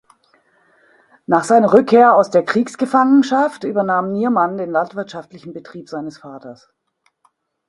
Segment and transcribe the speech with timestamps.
[1.27, 6.71] Nach seiner Rückkehr aus der Kriegsgefangenschaft übernahm Niermann den landwirtschaftlichen Betrieb seines Vaters.